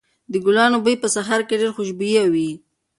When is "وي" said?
2.33-2.49